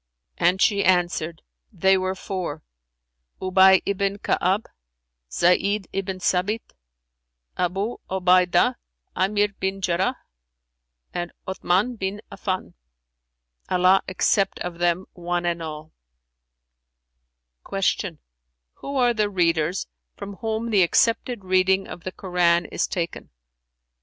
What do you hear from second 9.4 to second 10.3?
bin Jarrαh,